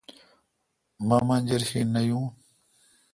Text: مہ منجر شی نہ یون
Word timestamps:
مہ 1.07 1.17
منجر 1.27 1.61
شی 1.69 1.81
نہ 1.93 2.01
یون 2.07 2.25